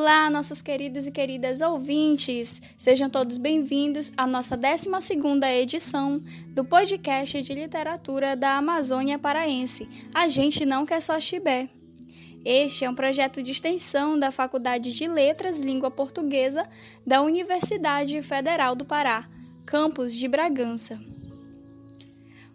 [0.00, 2.62] Olá, nossos queridos e queridas ouvintes!
[2.74, 6.22] Sejam todos bem-vindos à nossa 12ª edição
[6.54, 9.86] do podcast de literatura da Amazônia Paraense.
[10.14, 11.68] A gente não quer só chibé.
[12.42, 16.66] Este é um projeto de extensão da Faculdade de Letras Língua Portuguesa
[17.06, 19.28] da Universidade Federal do Pará,
[19.66, 20.98] campus de Bragança.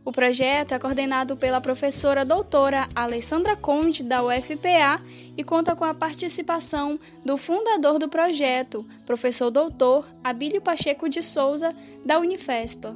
[0.05, 5.01] O projeto é coordenado pela professora doutora Alessandra Conde, da UFPA,
[5.35, 11.75] e conta com a participação do fundador do projeto, professor doutor Abílio Pacheco de Souza,
[12.05, 12.95] da Unifespa.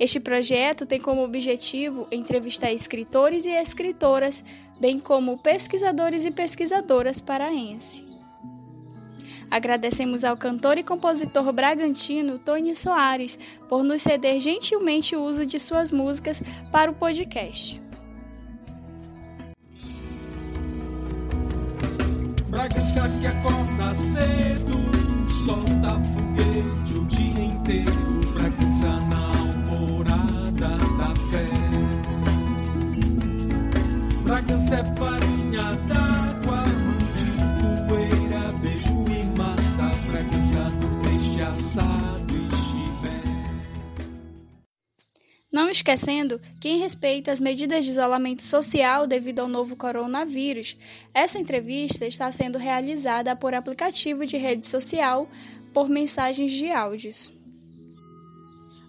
[0.00, 4.44] Este projeto tem como objetivo entrevistar escritores e escritoras,
[4.80, 8.11] bem como pesquisadores e pesquisadoras paraense.
[9.52, 15.60] Agradecemos ao cantor e compositor bragantino Tony Soares por nos ceder gentilmente o uso de
[15.60, 17.78] suas músicas para o podcast.
[22.48, 27.92] Bragança que acorda cedo, solta foguete o dia inteiro.
[28.32, 31.46] Bragança na alvorada da fé.
[34.22, 36.31] Bragança é farinha d'água,
[41.72, 42.32] assado
[45.50, 50.76] Não esquecendo quem respeita as medidas de isolamento social devido ao novo coronavírus.
[51.12, 55.28] Essa entrevista está sendo realizada por aplicativo de rede social
[55.72, 57.30] por mensagens de áudios.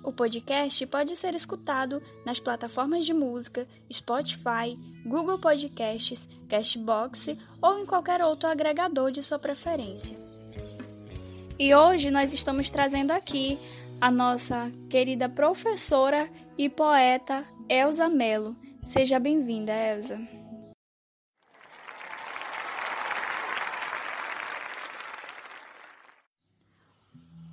[0.04, 7.86] O podcast pode ser escutado nas plataformas de música Spotify, Google Podcasts, Castbox ou em
[7.86, 10.33] qualquer outro agregador de sua preferência.
[11.57, 13.59] E hoje nós estamos trazendo aqui
[14.02, 16.27] a nossa querida professora
[16.58, 18.55] e poeta Elza Melo.
[18.81, 20.19] Seja bem-vinda, Elza.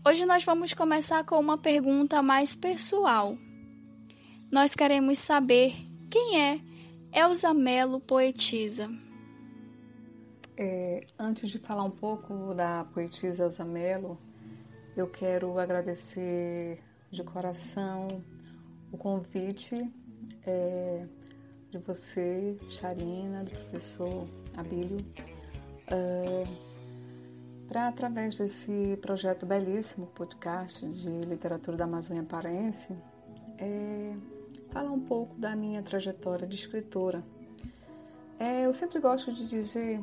[0.07, 3.37] Hoje nós vamos começar com uma pergunta mais pessoal.
[4.51, 5.75] Nós queremos saber
[6.11, 6.59] quem é
[7.13, 8.91] Elza Melo Poetisa.
[10.63, 14.19] É, antes de falar um pouco da poetisa Elza Mello,
[14.95, 16.79] eu quero agradecer
[17.11, 18.07] de coração
[18.93, 19.91] o convite
[20.47, 21.07] é,
[21.71, 25.03] de você, Charina, do professor Abílio,
[25.87, 26.45] é,
[27.67, 32.95] para, através desse projeto belíssimo, podcast de literatura da Amazônia Paraense,
[33.57, 34.15] é,
[34.69, 37.25] falar um pouco da minha trajetória de escritora.
[38.39, 39.99] É, eu sempre gosto de dizer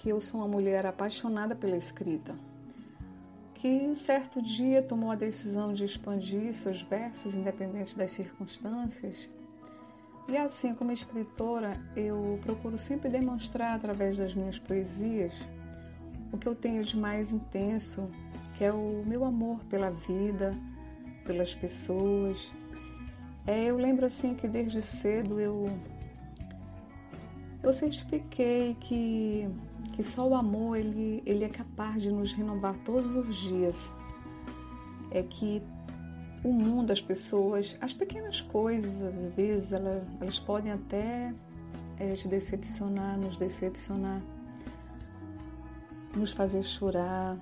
[0.00, 2.34] que eu sou uma mulher apaixonada pela escrita,
[3.52, 9.28] que certo dia tomou a decisão de expandir seus versos independente das circunstâncias.
[10.26, 15.34] E assim, como escritora, eu procuro sempre demonstrar através das minhas poesias
[16.32, 18.08] o que eu tenho de mais intenso,
[18.56, 20.56] que é o meu amor pela vida,
[21.26, 22.50] pelas pessoas.
[23.46, 25.70] É, eu lembro assim que desde cedo eu
[27.62, 29.46] eu certifiquei que
[29.92, 33.92] que só o amor ele, ele é capaz de nos renovar todos os dias.
[35.10, 35.62] É que
[36.42, 41.34] o mundo, as pessoas, as pequenas coisas, às vezes, elas, elas podem até
[41.98, 44.22] é, te decepcionar, nos decepcionar,
[46.16, 47.36] nos fazer chorar,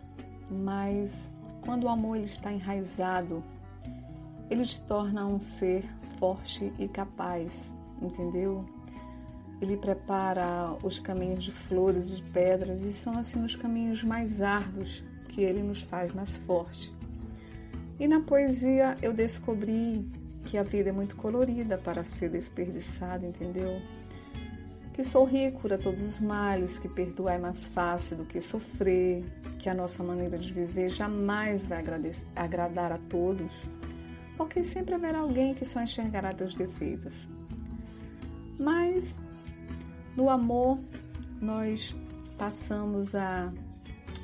[0.51, 1.15] mas
[1.61, 3.43] quando o amor ele está enraizado,
[4.51, 5.85] ele te torna um ser
[6.19, 8.65] forte e capaz, entendeu?
[9.61, 14.41] Ele prepara os caminhos de flores e de pedras e são assim os caminhos mais
[14.41, 16.93] árduos que ele nos faz mais forte.
[17.99, 20.09] E na poesia eu descobri
[20.45, 23.83] que a vida é muito colorida para ser desperdiçada, entendeu?
[24.95, 29.25] Que sorrir cura todos os males, que perdoar é mais fácil do que sofrer,
[29.59, 31.85] que a nossa maneira de viver jamais vai
[32.35, 33.53] agradar a todos,
[34.37, 37.29] porque sempre haverá alguém que só enxergará teus defeitos.
[38.59, 39.17] Mas
[40.19, 40.81] no amor,
[41.41, 41.95] nós
[42.37, 43.53] passamos a,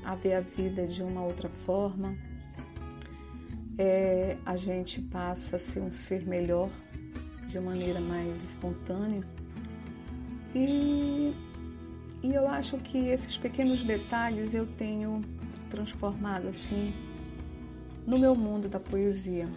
[0.05, 2.17] a ver a vida de uma outra forma,
[3.79, 6.69] é, a gente passa a ser um ser melhor
[7.47, 9.23] de maneira mais espontânea.
[10.53, 11.33] E,
[12.25, 15.23] e eu acho que esses pequenos detalhes eu tenho
[15.71, 16.93] transformado assim
[18.05, 19.49] no meu mundo da poesia.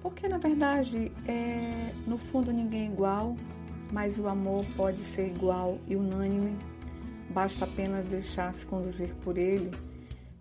[0.00, 3.36] Porque na verdade, é, no fundo ninguém é igual,
[3.92, 6.58] mas o amor pode ser igual e unânime,
[7.28, 9.70] basta apenas deixar-se conduzir por ele.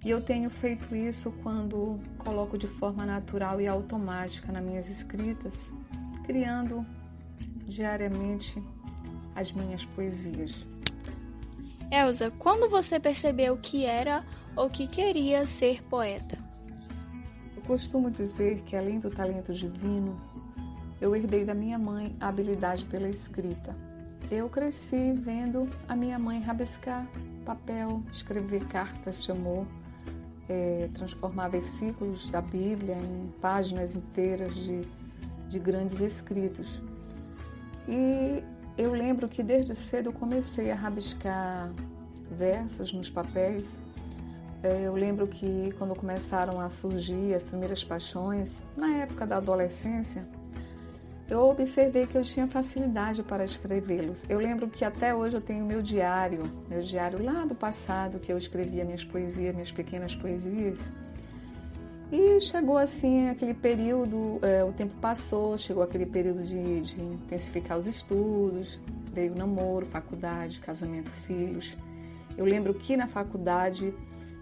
[0.04, 5.72] E eu tenho feito isso quando coloco de forma natural e automática nas minhas escritas,
[6.24, 6.86] criando
[7.68, 8.64] diariamente
[9.36, 10.66] as minhas poesias.
[11.92, 14.26] Elsa, quando você percebeu que era
[14.56, 16.38] ou que queria ser poeta?
[17.56, 20.16] Eu costumo dizer que além do talento divino,
[21.12, 23.76] eu herdei da minha mãe a habilidade pela escrita.
[24.32, 27.06] Eu cresci vendo a minha mãe rabiscar
[27.46, 29.68] papel, escrever cartas de amor,
[30.48, 34.88] é, transformar versículos da Bíblia em páginas inteiras de,
[35.50, 36.82] de grandes escritos.
[37.90, 38.42] E
[38.78, 41.74] eu lembro que desde cedo eu comecei a rabiscar
[42.32, 43.82] versos nos papéis.
[44.64, 50.26] É, eu lembro que quando começaram a surgir as primeiras paixões, na época da adolescência,
[51.32, 54.26] eu observei que eu tinha facilidade para escrevê-los.
[54.28, 58.30] Eu lembro que até hoje eu tenho meu diário, meu diário lá do passado, que
[58.30, 60.92] eu escrevia minhas poesias, minhas pequenas poesias.
[62.12, 67.78] E chegou assim aquele período, é, o tempo passou, chegou aquele período de, de intensificar
[67.78, 68.78] os estudos,
[69.14, 71.78] veio namoro, faculdade, casamento, filhos.
[72.38, 73.94] Eu lembro que na faculdade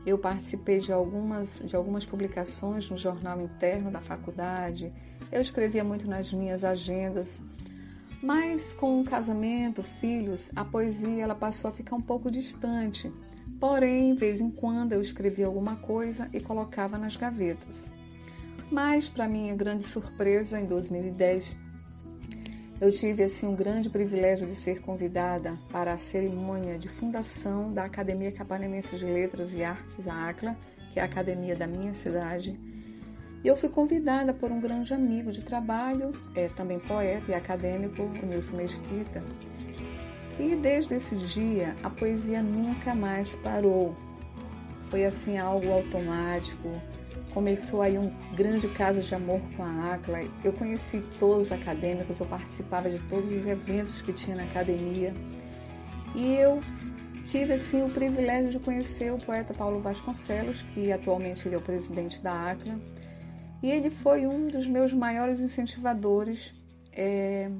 [0.10, 4.92] eu participei de algumas, de algumas publicações no jornal interno da faculdade,
[5.32, 7.40] eu escrevia muito nas minhas agendas.
[8.22, 13.12] Mas com o casamento, filhos, a poesia ela passou a ficar um pouco distante.
[13.60, 17.90] Porém, de vez em quando eu escrevia alguma coisa e colocava nas gavetas.
[18.72, 21.56] Mas, para minha grande surpresa, em 2010,
[22.82, 27.84] eu tive assim um grande privilégio de ser convidada para a cerimônia de fundação da
[27.84, 30.56] Academia Capanense de Letras e Artes, a ACLA,
[30.94, 32.58] que é a academia da minha cidade.
[33.44, 38.04] E eu fui convidada por um grande amigo de trabalho, é também poeta e acadêmico,
[38.04, 39.24] o Nilson Mesquita,
[40.40, 43.94] e desde esse dia a poesia nunca mais parou.
[44.90, 46.70] Foi assim algo automático.
[47.34, 50.20] Começou aí um grande caso de amor com a Acla.
[50.44, 55.14] Eu conheci todos os acadêmicos, eu participava de todos os eventos que tinha na academia.
[56.16, 56.60] E eu
[57.24, 61.62] tive assim o privilégio de conhecer o poeta Paulo Vasconcelos, que atualmente ele é o
[61.62, 62.80] presidente da Acla.
[63.62, 66.52] E ele foi um dos meus maiores incentivadores.
[66.92, 67.52] É,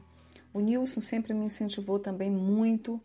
[0.52, 3.00] o Nilson sempre me incentivou também muito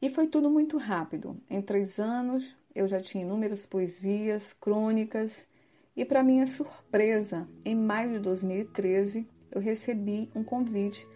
[0.00, 1.36] e foi tudo muito rápido.
[1.50, 5.49] Em três anos eu já tinha inúmeras poesias, crônicas
[5.96, 11.06] e, para minha surpresa, em maio de 2013 eu recebi um convite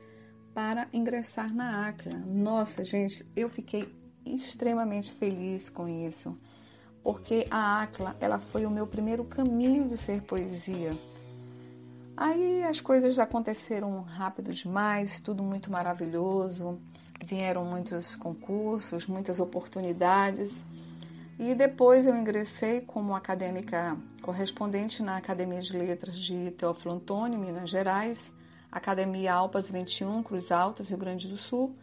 [0.53, 2.19] para ingressar na ACLA.
[2.19, 3.93] Nossa, gente, eu fiquei
[4.25, 6.39] extremamente feliz com isso,
[7.03, 10.99] porque a ACLA ela foi o meu primeiro caminho de ser poesia.
[12.17, 16.81] Aí as coisas aconteceram rápido demais, tudo muito maravilhoso.
[17.25, 20.65] Vieram muitos concursos, muitas oportunidades.
[21.39, 27.69] E depois eu ingressei como acadêmica correspondente na Academia de Letras de Teófilo Antônio, Minas
[27.69, 28.33] Gerais,
[28.71, 31.77] Academia Alpas 21, Cruz Altas, Rio Grande do Sul,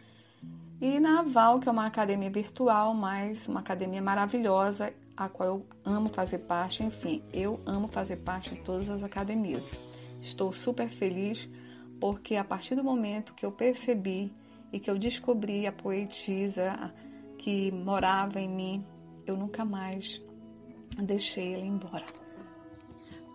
[0.80, 5.66] e na Aval, que é uma academia virtual, mas uma academia maravilhosa, a qual eu
[5.86, 6.84] amo fazer parte.
[6.84, 9.80] Enfim, eu amo fazer parte de todas as academias.
[10.20, 11.48] Estou super feliz
[12.00, 14.34] porque a partir do momento que eu percebi
[14.74, 16.92] e que eu descobri a poetisa
[17.38, 18.86] que morava em mim,
[19.26, 20.22] eu nunca mais
[20.98, 22.06] deixei ela embora.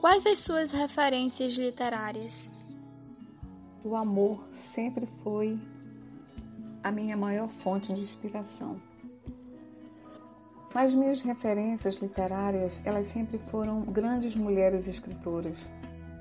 [0.00, 2.48] Quais as suas referências literárias?
[3.82, 5.58] O amor sempre foi
[6.82, 8.80] a minha maior fonte de inspiração.
[10.74, 15.66] Mas minhas referências literárias, elas sempre foram grandes mulheres escritoras.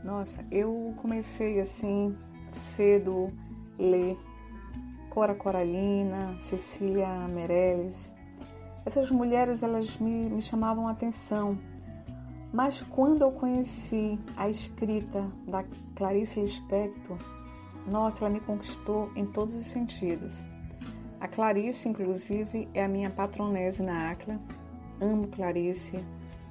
[0.04, 2.16] Nossa, eu comecei assim
[2.48, 3.30] cedo
[3.78, 4.18] ler
[5.10, 8.15] Cora Coralina, Cecília Meirelles.
[8.86, 11.58] Essas mulheres elas me, me chamavam a atenção.
[12.54, 15.66] Mas quando eu conheci a escrita da
[15.96, 17.18] Clarice Lispector,
[17.88, 20.46] nossa, ela me conquistou em todos os sentidos.
[21.20, 24.40] A Clarice, inclusive, é a minha patronese na ACLA.
[25.02, 26.00] Amo Clarice.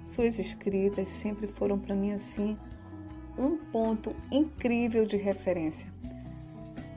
[0.04, 2.58] Suas escritas sempre foram para mim assim
[3.38, 5.92] um ponto incrível de referência,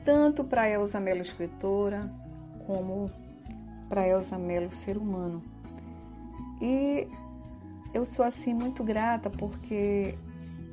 [0.04, 2.12] tanto para Elza Mello escritora,
[2.66, 3.10] como
[3.88, 5.42] para Elza Mello ser humano.
[6.60, 7.08] E
[7.94, 10.14] eu sou assim muito grata porque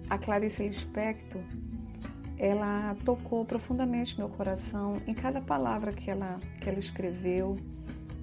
[0.09, 1.41] a Clarice Lispector,
[2.37, 7.57] ela tocou profundamente meu coração em cada palavra que ela, que ela escreveu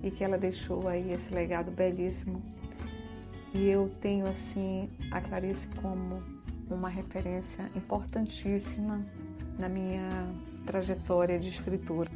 [0.02, 2.42] e que ela deixou aí esse legado belíssimo.
[3.54, 6.22] E eu tenho assim a Clarice como
[6.70, 9.04] uma referência importantíssima
[9.58, 10.28] na minha
[10.66, 12.10] trajetória de escritura.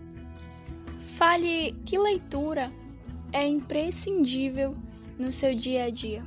[1.16, 2.70] Fale que leitura
[3.32, 4.76] é imprescindível
[5.18, 6.22] no seu dia a dia.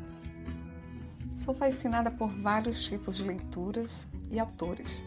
[1.35, 5.03] Sou fascinada por vários tipos de leituras e autores.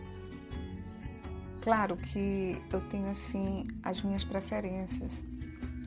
[1.62, 5.24] Claro que eu tenho assim as minhas preferências.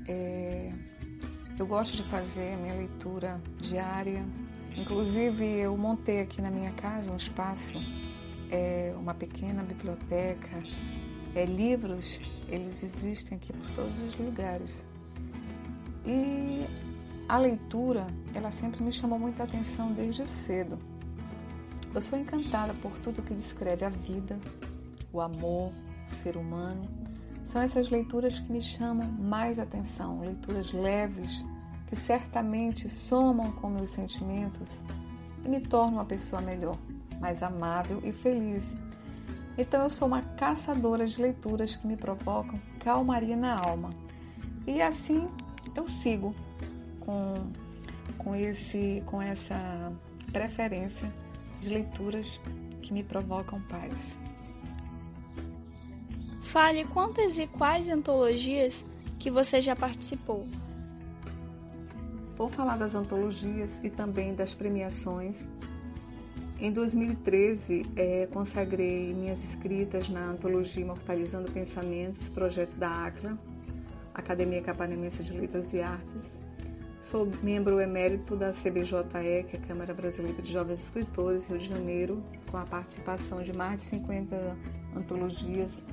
[0.10, 0.74] É...
[1.58, 4.25] Eu gosto de fazer a minha leitura diária.
[4.75, 7.75] Inclusive, eu montei aqui na minha casa um espaço,
[8.52, 10.62] é, uma pequena biblioteca.
[11.34, 14.86] É, livros, eles existem aqui por todos os lugares.
[16.06, 16.66] E
[17.28, 20.78] a leitura, ela sempre me chamou muita atenção desde cedo.
[21.94, 24.38] Eu sou encantada por tudo que descreve a vida,
[25.12, 25.72] o amor,
[26.08, 26.82] o ser humano.
[27.44, 31.46] São essas leituras que me chamam mais atenção, leituras leves,
[31.88, 34.68] que certamente somam com meus sentimentos
[35.44, 36.78] e me tornam uma pessoa melhor,
[37.20, 38.75] mais amável e feliz.
[39.58, 43.90] Então eu sou uma caçadora de leituras que me provocam calmaria na alma.
[44.68, 45.30] E assim
[45.76, 46.36] eu sigo
[47.00, 47.52] com,
[48.18, 49.92] com, esse, com essa
[50.32, 51.12] preferência
[51.62, 52.40] de leituras
[52.82, 54.18] que me provocam paz.
[56.42, 58.86] Fale quantas e quais antologias
[59.18, 60.48] que você já participou.
[62.38, 65.48] Vou falar das antologias e também das premiações.
[66.58, 73.38] Em 2013, é, consagrei minhas escritas na antologia Imortalizando Pensamentos, projeto da ACLA,
[74.14, 76.40] Academia Capanemense de Letras e Artes.
[77.02, 81.68] Sou membro emérito da CBJE, que é a Câmara Brasileira de Jovens Escritores, Rio de
[81.68, 84.58] Janeiro, com a participação de mais de 50
[84.96, 85.84] antologias,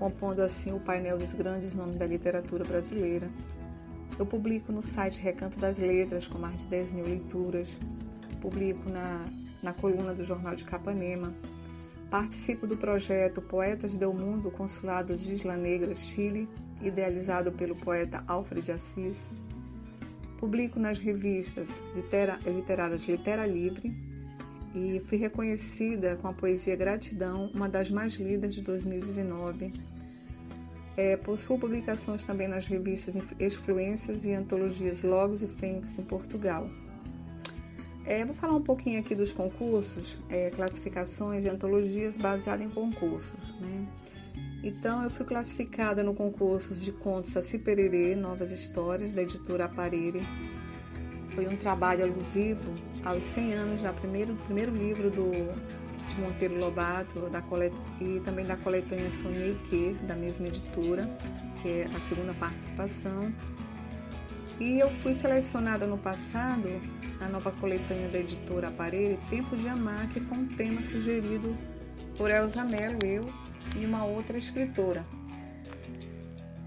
[0.00, 3.30] compondo assim o painel dos grandes nomes da literatura brasileira.
[4.18, 7.78] Eu publico no site Recanto das Letras, com mais de 10 mil leituras.
[8.40, 9.24] Publico na,
[9.62, 11.34] na coluna do Jornal de Capanema.
[12.10, 16.48] Participo do projeto Poetas do Mundo, Consulado de Isla Negra, Chile,
[16.82, 19.16] idealizado pelo poeta Alfred Assis
[20.38, 23.92] Publico nas revistas litera, literárias Litera Livre
[24.72, 29.72] e fui reconhecida com a poesia Gratidão, uma das mais lidas de 2019.
[30.96, 36.70] É, possuo publicações também nas revistas Exfluências e antologias Logos e Fênix em Portugal.
[38.08, 43.38] É, vou falar um pouquinho aqui dos concursos, é, classificações e antologias baseadas em concursos.
[43.60, 43.86] Né?
[44.64, 50.22] Então, eu fui classificada no concurso de contos Saci Pererê, Novas Histórias, da editora Aparelho.
[51.34, 52.72] Foi um trabalho alusivo
[53.04, 55.30] aos 100 anos do primeiro, primeiro livro do,
[56.08, 61.06] de Monteiro Lobato da colet, e também da coletânea Sonhei Que, da mesma editora,
[61.60, 63.30] que é a segunda participação.
[64.60, 66.68] E eu fui selecionada no passado
[67.20, 71.56] na nova coletânea da editora Aparelho, Tempo de Amar, que foi um tema sugerido
[72.16, 73.32] por Elza Mello, eu
[73.76, 75.06] e uma outra escritora.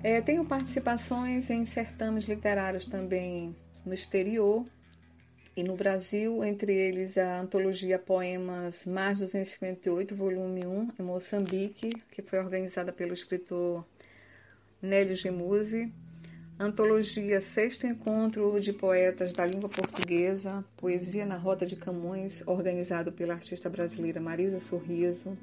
[0.01, 3.55] É, tenho participações em certames literários também
[3.85, 4.65] no exterior
[5.55, 12.21] e no Brasil, entre eles a antologia Poemas Mais 258, volume 1, em Moçambique, que
[12.21, 13.85] foi organizada pelo escritor
[14.81, 15.93] Nélio Gemusi.
[16.61, 23.33] Antologia Sexto Encontro de Poetas da Língua Portuguesa, Poesia na Rota de Camões, organizado pela
[23.33, 25.35] artista brasileira Marisa Sorriso.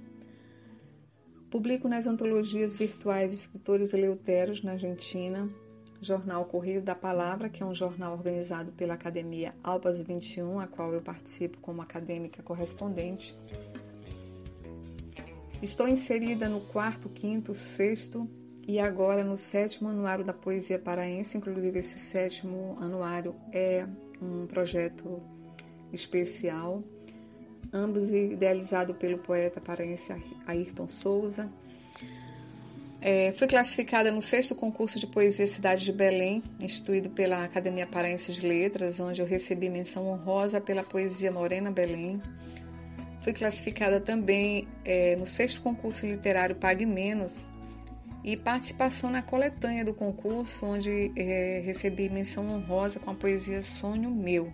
[1.51, 5.51] Publico nas antologias virtuais Escritores Eleuteros, na Argentina,
[6.01, 10.93] Jornal Correio da Palavra, que é um jornal organizado pela Academia Alpas 21, a qual
[10.93, 13.37] eu participo como acadêmica correspondente.
[15.61, 18.31] Estou inserida no quarto, quinto, sexto
[18.69, 21.39] e agora no sétimo anuário da Poesia Paraense.
[21.39, 23.87] Inclusive, esse sétimo anuário é
[24.21, 25.23] um projeto
[25.91, 26.85] especial
[27.73, 30.15] ambos idealizado pelo poeta paraense
[30.47, 31.51] Ayrton Souza.
[33.01, 38.33] É, fui classificada no sexto concurso de poesia Cidade de Belém, instituído pela Academia Paraense
[38.33, 42.21] de Letras, onde eu recebi menção honrosa pela poesia Morena Belém.
[43.21, 47.48] Fui classificada também é, no sexto concurso literário Pague Menos
[48.25, 54.11] e participação na coletânea do concurso, onde é, recebi menção honrosa com a poesia Sonho
[54.11, 54.53] Meu.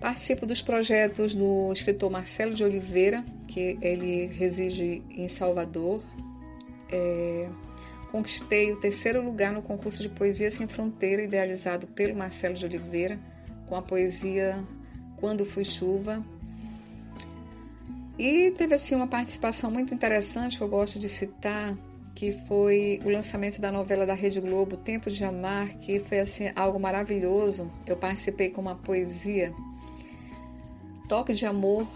[0.00, 6.02] Participo dos projetos do escritor Marcelo de Oliveira, que ele reside em Salvador.
[6.90, 7.48] É,
[8.10, 13.18] conquistei o terceiro lugar no concurso de Poesia Sem Fronteira, idealizado pelo Marcelo de Oliveira,
[13.68, 14.58] com a poesia
[15.18, 16.24] Quando Fui Chuva.
[18.18, 21.76] E teve assim uma participação muito interessante que eu gosto de citar,
[22.14, 26.52] que foi o lançamento da novela da Rede Globo, Tempo de Amar, que foi assim
[26.54, 27.70] algo maravilhoso.
[27.86, 29.52] Eu participei com uma poesia
[31.08, 31.86] Toque de Amor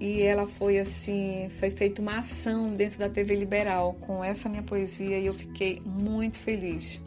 [0.00, 4.62] e ela foi assim, foi feita uma ação dentro da TV Liberal com essa minha
[4.62, 7.00] poesia e eu fiquei muito feliz.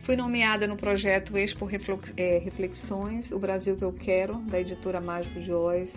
[0.00, 1.68] Fui nomeada no projeto Expo
[2.16, 5.96] é, Reflexões, O Brasil que eu quero, da editora Mágico de Oz.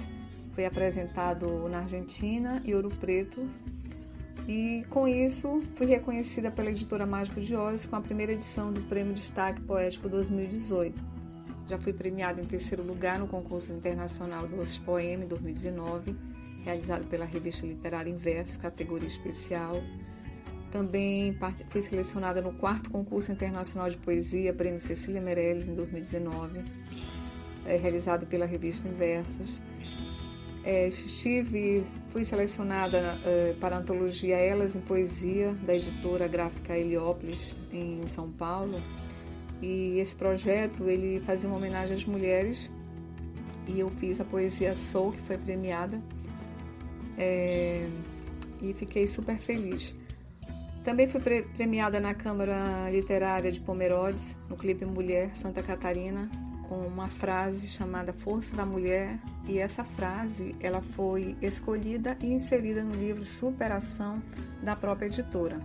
[0.59, 3.49] Foi apresentado na Argentina e Ouro Preto.
[4.45, 8.81] E com isso, fui reconhecida pela editora Mágico de Oz com a primeira edição do
[8.81, 11.01] Prêmio Destaque Poético 2018.
[11.65, 16.13] Já fui premiada em terceiro lugar no concurso internacional Doces Poema em 2019,
[16.65, 19.81] realizado pela revista literária Inverso, categoria especial.
[20.73, 21.37] Também
[21.69, 26.65] fui selecionada no quarto concurso internacional de poesia, Prêmio Cecília Meirelles, em 2019,
[27.65, 29.57] é, realizado pela revista Inversos.
[30.69, 37.55] É, estive, fui selecionada é, para a antologia Elas em Poesia, da editora gráfica Heliópolis,
[37.73, 38.79] em São Paulo.
[39.63, 42.69] E esse projeto ele fazia uma homenagem às mulheres
[43.65, 45.99] e eu fiz a poesia Sou, que foi premiada.
[47.17, 47.87] É,
[48.61, 49.95] e fiquei super feliz.
[50.83, 51.19] Também fui
[51.55, 56.29] premiada na Câmara Literária de Pomerodes, no clipe Mulher Santa Catarina,
[56.69, 62.83] com uma frase chamada Força da Mulher, e essa frase ela foi escolhida e inserida
[62.83, 64.21] no livro Superação
[64.61, 65.59] da própria editora.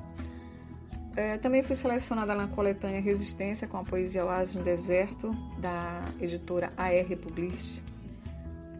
[1.14, 6.72] É, também fui selecionada na coletânea Resistência com a poesia Oásis no Deserto, da editora
[6.76, 7.82] AR Publish.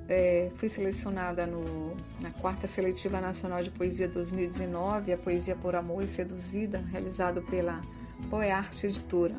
[0.09, 6.03] É, fui selecionada no, na quarta seletiva nacional de poesia 2019, a poesia por amor
[6.03, 7.81] e seduzida, realizado pela
[8.31, 9.37] Poearte Editora.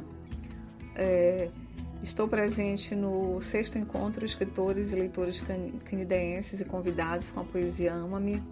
[0.95, 1.49] É,
[2.05, 5.43] estou presente no sexto encontro escritores e leitores
[5.83, 8.43] canidenses e convidados com a poesia Ama-me,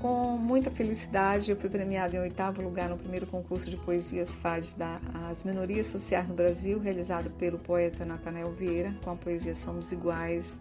[0.00, 4.76] com muita felicidade, eu fui premiada em oitavo lugar no primeiro concurso de poesias FAD
[4.76, 10.60] das Minorias Sociais no Brasil, realizado pelo poeta Nathanael Vieira, com a poesia Somos Iguais.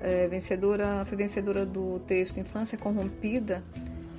[0.00, 3.64] É, vencedora, fui vencedora do texto Infância Corrompida,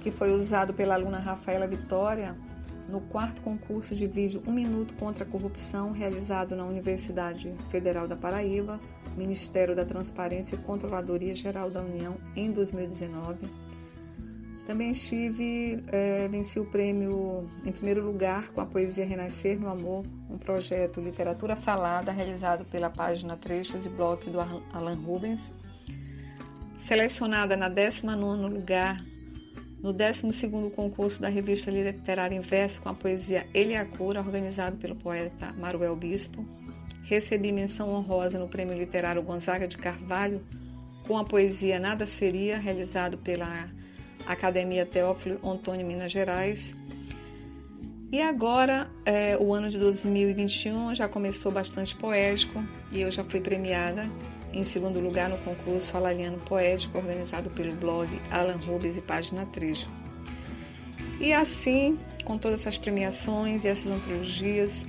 [0.01, 2.35] que foi usado pela aluna Rafaela Vitória
[2.93, 8.15] no quarto concurso de vídeo Um Minuto contra a Corrupção, realizado na Universidade Federal da
[8.15, 8.79] Paraíba,
[9.17, 13.49] Ministério da Transparência e Controladoria Geral da União, em 2019.
[14.67, 20.05] Também estive, é, venci o prêmio em primeiro lugar com a poesia Renascer no Amor,
[20.29, 25.51] um projeto Literatura Falada realizado pela página Trechos e Bloco do Alan Rubens.
[26.77, 29.03] Selecionada na 19 lugar
[29.83, 35.93] no 12 concurso da revista literária Inverso com a poesia Eliacura, organizado pelo poeta Maruel
[35.97, 36.45] Bispo.
[37.03, 40.41] Recebi menção honrosa no prêmio literário Gonzaga de Carvalho
[41.05, 43.69] com a poesia Nada Seria, realizado pela
[44.25, 46.73] Academia Teófilo Antônio, Minas Gerais.
[48.09, 53.41] E agora, é, o ano de 2021 já começou bastante poético e eu já fui
[53.41, 54.09] premiada
[54.53, 59.89] em segundo lugar no concurso Alaliano Poético, organizado pelo blog Alan Rubens e Página Trejo.
[61.19, 64.87] E assim, com todas essas premiações e essas antologias,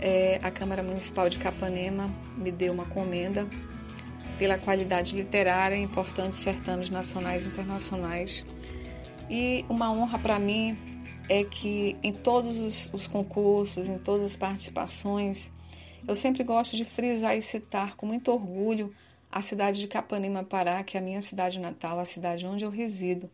[0.00, 3.46] é, a Câmara Municipal de Capanema me deu uma comenda
[4.38, 8.44] pela qualidade literária em importantes certames nacionais e internacionais
[9.30, 10.76] e uma honra para mim
[11.28, 15.50] é que em todos os, os, concursos, em todas as participações,
[16.06, 18.94] eu sempre gosto de frisar e citar com muito orgulho
[19.30, 22.70] a cidade de Capanema, Pará, que é a minha cidade natal, a cidade onde eu
[22.70, 23.30] resido.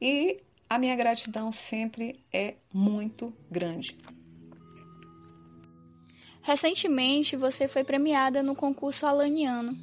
[0.00, 3.98] E a minha gratidão sempre é muito grande.
[6.40, 9.76] Recentemente, você foi premiada no concurso alaniano.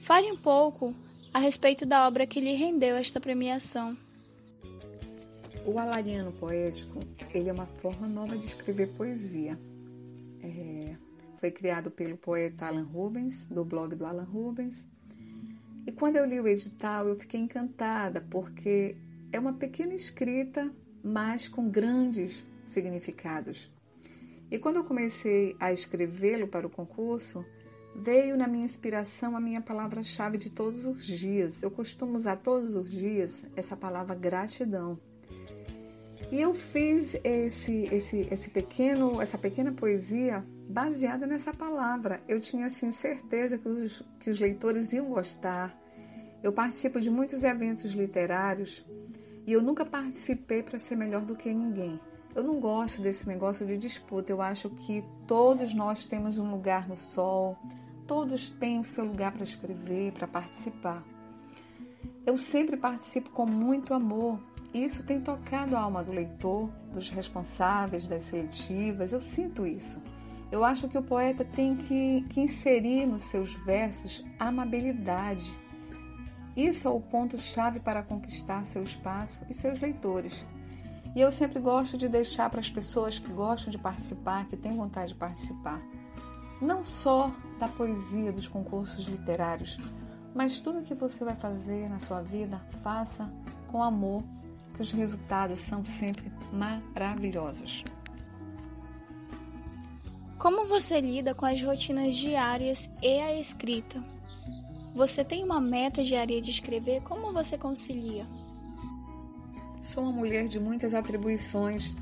[0.00, 0.94] Fale um pouco
[1.32, 3.96] a respeito da obra que lhe rendeu esta premiação.
[5.66, 7.00] O alariano poético
[7.34, 9.58] ele é uma forma nova de escrever poesia.
[10.42, 10.96] É,
[11.38, 14.84] foi criado pelo poeta Alan Rubens, do blog do Alan Rubens.
[15.86, 18.96] E quando eu li o edital, eu fiquei encantada, porque
[19.32, 20.70] é uma pequena escrita,
[21.02, 23.72] mas com grandes significados.
[24.50, 27.44] E quando eu comecei a escrevê-lo para o concurso,
[27.94, 31.62] veio na minha inspiração a minha palavra-chave de todos os dias.
[31.62, 34.98] Eu costumo usar todos os dias essa palavra gratidão.
[36.32, 42.22] E eu fiz esse, esse, esse pequeno, essa pequena poesia baseada nessa palavra.
[42.28, 45.74] Eu tinha assim certeza que os, que os leitores iam gostar.
[46.42, 48.84] Eu participo de muitos eventos literários
[49.46, 51.98] e eu nunca participei para ser melhor do que ninguém.
[52.34, 54.30] Eu não gosto desse negócio de disputa.
[54.30, 57.56] Eu acho que todos nós temos um lugar no sol,
[58.06, 61.02] todos têm o seu lugar para escrever, para participar.
[62.26, 64.38] Eu sempre participo com muito amor,
[64.72, 69.14] isso tem tocado a alma do leitor, dos responsáveis, das seletivas.
[69.14, 70.00] Eu sinto isso.
[70.50, 75.56] Eu acho que o poeta tem que, que inserir nos seus versos amabilidade.
[76.56, 80.46] Isso é o ponto-chave para conquistar seu espaço e seus leitores.
[81.14, 84.76] E eu sempre gosto de deixar para as pessoas que gostam de participar, que têm
[84.76, 85.80] vontade de participar,
[86.60, 89.78] não só da poesia, dos concursos literários,
[90.34, 93.30] mas tudo que você vai fazer na sua vida, faça
[93.68, 94.22] com amor
[94.74, 97.84] que os resultados são sempre maravilhosos.
[100.38, 104.00] Como você lida com as rotinas diárias e a escrita?
[104.94, 107.02] Você tem uma meta diária de escrever?
[107.02, 108.24] Como você concilia?
[109.82, 111.92] Sou uma mulher de muitas atribuições.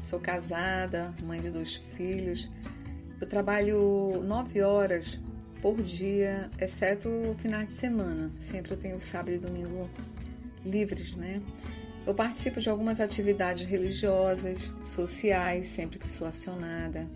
[0.00, 2.48] Sou casada, mãe de dois filhos.
[3.20, 5.18] Eu trabalho nove horas
[5.60, 8.30] por dia, exceto finais de semana.
[8.38, 9.90] Sempre eu tenho sábado e domingo
[10.64, 11.42] livres, né?
[12.06, 17.08] Eu participo de algumas atividades religiosas, sociais, sempre que sou acionada.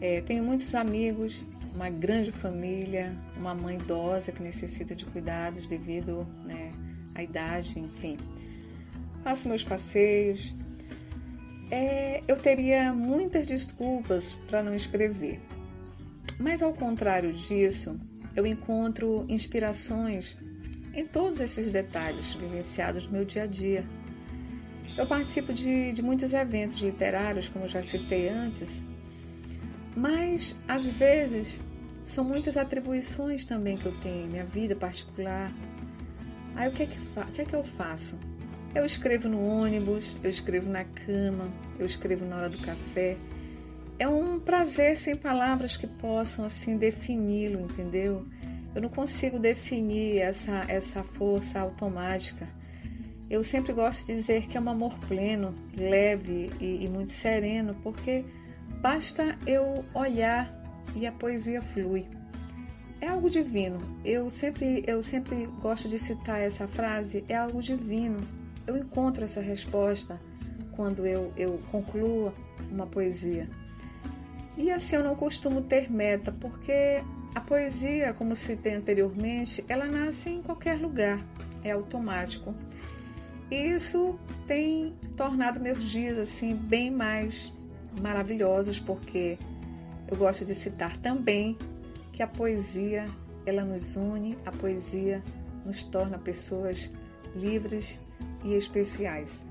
[0.00, 1.42] É, tenho muitos amigos,
[1.74, 6.70] uma grande família, uma mãe idosa que necessita de cuidados devido né,
[7.14, 8.16] à idade, enfim.
[9.22, 10.54] Faço meus passeios.
[11.70, 15.40] É, eu teria muitas desculpas para não escrever,
[16.38, 17.98] mas ao contrário disso,
[18.36, 20.36] eu encontro inspirações
[20.92, 23.84] em todos esses detalhes vivenciados no meu dia a dia.
[24.96, 28.82] Eu participo de, de muitos eventos literários, como já citei antes,
[29.96, 31.60] mas às vezes
[32.04, 35.50] são muitas atribuições também que eu tenho, minha vida particular.
[36.54, 38.18] Aí o que é que, o que, é que eu faço?
[38.74, 43.16] Eu escrevo no ônibus, eu escrevo na cama, eu escrevo na hora do café.
[43.98, 48.26] É um prazer sem palavras que possam assim defini-lo, entendeu?
[48.74, 52.48] Eu não consigo definir essa, essa força automática.
[53.30, 57.76] Eu sempre gosto de dizer que é um amor pleno, leve e, e muito sereno,
[57.82, 58.24] porque
[58.80, 60.52] basta eu olhar
[60.94, 62.06] e a poesia flui.
[63.00, 63.78] É algo divino.
[64.04, 68.20] Eu sempre, eu sempre gosto de citar essa frase: é algo divino.
[68.66, 70.20] Eu encontro essa resposta
[70.72, 72.32] quando eu, eu concluo
[72.70, 73.48] uma poesia.
[74.56, 77.02] E assim eu não costumo ter meta, porque
[77.34, 81.20] a poesia, como citei anteriormente, ela nasce em qualquer lugar,
[81.62, 82.54] é automático.
[83.50, 87.52] E isso tem tornado meus dias assim bem mais
[88.00, 89.38] maravilhosos, porque
[90.08, 91.56] eu gosto de citar também
[92.12, 93.08] que a poesia,
[93.44, 95.22] ela nos une, a poesia
[95.64, 96.90] nos torna pessoas
[97.34, 97.98] livres
[98.44, 99.44] e especiais.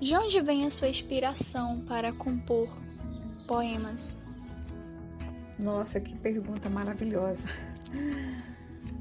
[0.00, 2.68] De onde vem a sua inspiração para compor
[3.46, 4.16] poemas?
[5.58, 7.48] Nossa, que pergunta maravilhosa.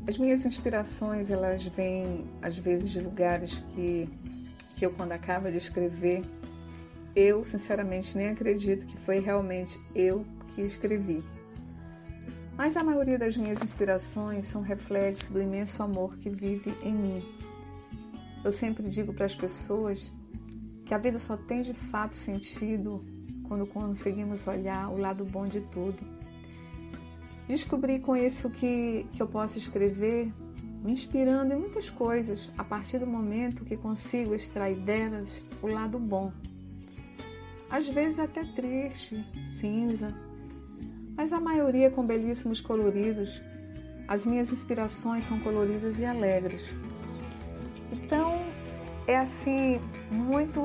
[0.08, 4.08] As minhas inspirações, elas vêm às vezes de lugares que,
[4.84, 6.22] que eu quando acabo de escrever,
[7.16, 11.24] eu sinceramente nem acredito que foi realmente eu que escrevi.
[12.58, 17.24] Mas a maioria das minhas inspirações são reflexo do imenso amor que vive em mim.
[18.44, 20.12] Eu sempre digo para as pessoas
[20.86, 23.02] que a vida só tem de fato sentido
[23.48, 26.04] quando conseguimos olhar o lado bom de tudo
[27.48, 30.32] Descobri com isso que, que eu posso escrever
[30.84, 35.98] me inspirando em muitas coisas a partir do momento que consigo extrair delas o lado
[35.98, 36.32] bom.
[37.70, 39.26] Às vezes até triste,
[39.60, 40.14] cinza,
[41.16, 43.42] mas a maioria com belíssimos coloridos.
[44.08, 46.66] As minhas inspirações são coloridas e alegres.
[47.92, 48.42] Então,
[49.08, 49.80] é assim,
[50.12, 50.60] muito.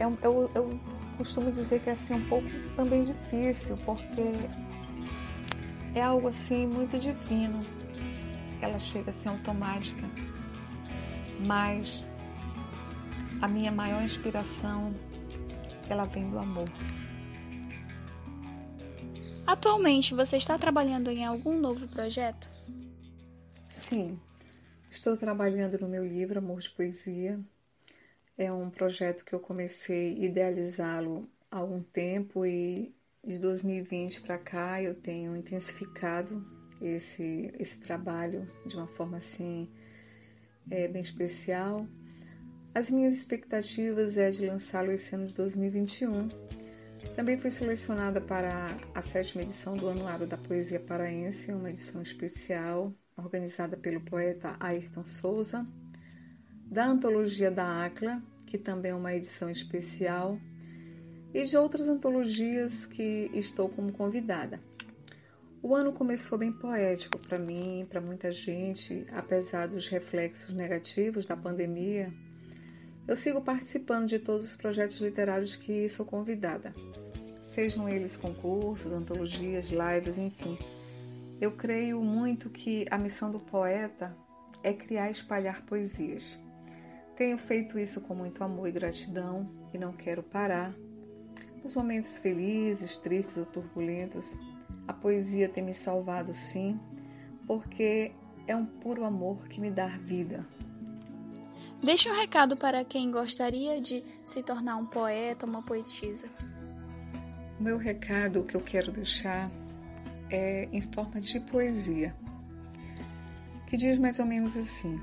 [0.00, 0.80] Eu, é eu, eu
[1.16, 4.34] costumo dizer que é assim um pouco também difícil, porque
[5.94, 7.64] é algo assim muito divino.
[8.60, 10.02] Ela chega a ser automática.
[11.46, 12.04] Mas
[13.40, 14.94] a minha maior inspiração
[15.88, 16.68] ela vem do amor.
[19.46, 22.48] Atualmente você está trabalhando em algum novo projeto?
[23.66, 24.20] Sim,
[24.90, 27.40] estou trabalhando no meu livro Amor de Poesia.
[28.36, 32.94] É um projeto que eu comecei a idealizá-lo há algum tempo e
[33.24, 39.68] de 2020 para cá eu tenho intensificado esse, esse trabalho de uma forma assim
[40.70, 41.86] é, bem especial.
[42.74, 46.28] As minhas expectativas é de lançá-lo esse ano de 2021.
[47.16, 52.92] Também fui selecionada para a sétima edição do Anuário da Poesia Paraense, uma edição especial
[53.16, 55.66] organizada pelo poeta Ayrton Souza,
[56.64, 60.38] da Antologia da Acla, que também é uma edição especial
[61.34, 64.60] e de outras antologias que estou como convidada.
[65.60, 71.36] O ano começou bem poético para mim, para muita gente, apesar dos reflexos negativos da
[71.36, 72.12] pandemia.
[73.08, 76.72] Eu sigo participando de todos os projetos literários que sou convidada,
[77.42, 80.56] sejam eles concursos, antologias, lives, enfim.
[81.40, 84.16] Eu creio muito que a missão do poeta
[84.62, 86.38] é criar e espalhar poesias.
[87.16, 90.72] Tenho feito isso com muito amor e gratidão e não quero parar
[91.64, 94.38] nos momentos felizes, tristes ou turbulentos,
[94.88, 96.80] a poesia tem me salvado sim,
[97.46, 98.10] porque
[98.46, 100.44] é um puro amor que me dá vida.
[101.84, 106.28] Deixe um recado para quem gostaria de se tornar um poeta, uma poetisa.
[107.60, 109.50] O meu recado que eu quero deixar
[110.30, 112.16] é em forma de poesia,
[113.66, 114.98] que diz mais ou menos assim: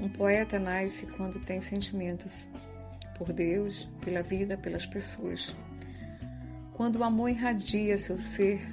[0.00, 2.48] Um poeta nasce quando tem sentimentos
[3.16, 5.54] por Deus, pela vida, pelas pessoas.
[6.78, 8.64] Quando o amor irradia seu ser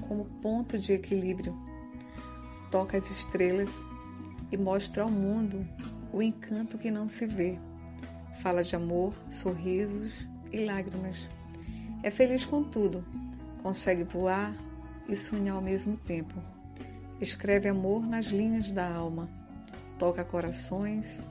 [0.00, 1.56] como ponto de equilíbrio,
[2.72, 3.86] toca as estrelas
[4.50, 5.64] e mostra ao mundo
[6.12, 7.56] o encanto que não se vê.
[8.40, 11.28] Fala de amor, sorrisos e lágrimas.
[12.02, 13.04] É feliz com tudo,
[13.62, 14.52] consegue voar
[15.08, 16.34] e sonhar ao mesmo tempo.
[17.20, 19.30] Escreve amor nas linhas da alma,
[20.00, 21.22] toca corações,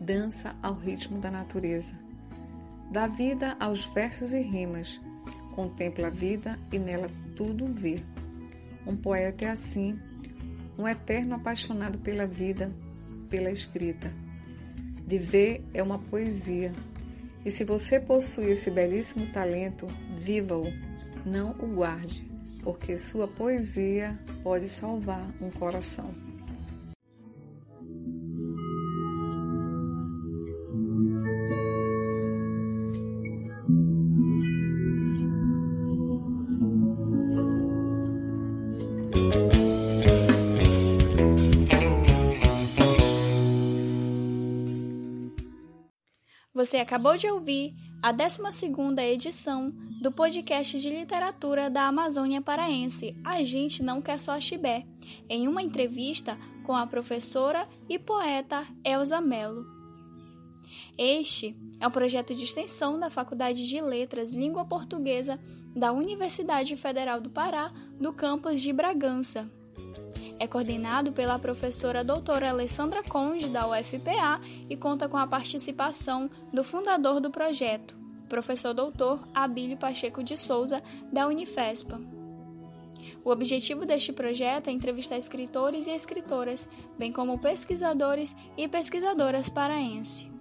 [0.00, 1.92] dança ao ritmo da natureza.
[2.90, 4.98] Dá vida aos versos e rimas,
[5.54, 8.02] contempla a vida e nela tudo vê.
[8.86, 9.98] Um poeta é assim,
[10.78, 12.72] um eterno apaixonado pela vida,
[13.30, 14.12] pela escrita.
[15.06, 16.74] Viver é uma poesia.
[17.44, 19.86] E se você possui esse belíssimo talento,
[20.16, 20.66] viva-o,
[21.24, 22.26] não o guarde,
[22.62, 26.33] porque sua poesia pode salvar um coração.
[46.74, 49.70] Você acabou de ouvir a 12ª edição
[50.02, 54.84] do podcast de literatura da Amazônia Paraense A Gente Não Quer Só Chibé,
[55.28, 59.64] em uma entrevista com a professora e poeta Elza Mello.
[60.98, 65.38] Este é um projeto de extensão da Faculdade de Letras Língua Portuguesa
[65.76, 69.48] da Universidade Federal do Pará, do campus de Bragança.
[70.44, 76.62] É coordenado pela professora doutora Alessandra Conde, da UFPA, e conta com a participação do
[76.62, 77.96] fundador do projeto,
[78.28, 81.98] professor doutor Abílio Pacheco de Souza, da Unifespa.
[83.24, 90.33] O objetivo deste projeto é entrevistar escritores e escritoras, bem como pesquisadores e pesquisadoras paraense.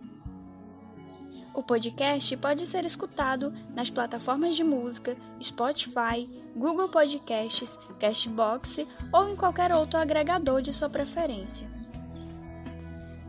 [1.54, 9.36] O podcast pode ser escutado nas plataformas de música Spotify, Google Podcasts, Castbox ou em
[9.36, 11.68] qualquer outro agregador de sua preferência.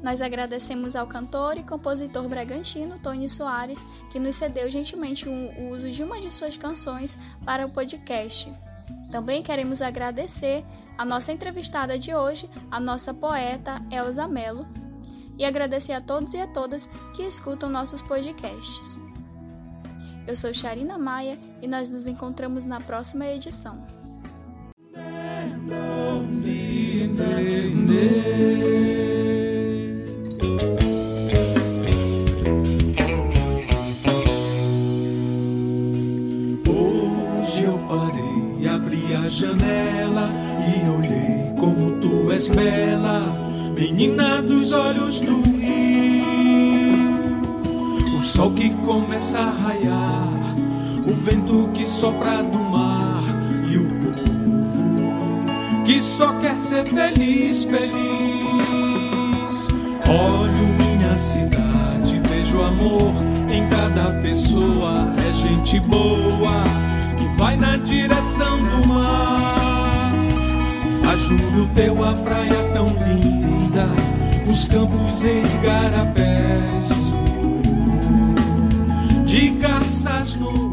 [0.02, 5.90] Nós agradecemos ao cantor e compositor bragantino Tony Soares, que nos cedeu gentilmente o uso
[5.90, 8.50] de uma de suas canções para o podcast.
[9.10, 10.64] Também queremos agradecer
[10.96, 14.66] a nossa entrevistada de hoje, a nossa poeta Elza Mello,
[15.38, 18.98] e agradecer a todos e a todas que escutam nossos podcasts.
[20.26, 23.82] Eu sou Sharina Maia e nós nos encontramos na próxima edição.
[45.20, 47.04] Do rio.
[48.16, 50.54] O sol que começa a raiar,
[51.06, 53.22] o vento que sopra do mar
[53.70, 54.24] e o povo
[55.84, 57.92] que só quer ser feliz, feliz.
[60.08, 63.12] Olho minha cidade, vejo amor
[63.50, 66.64] em cada pessoa, é gente boa
[67.18, 69.34] que vai na direção do mar.
[71.24, 73.88] Juro teu a praia tão linda,
[74.48, 76.86] os campos e igarapés,
[79.24, 80.63] de garças no.